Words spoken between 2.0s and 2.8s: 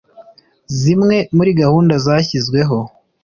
zashyizweho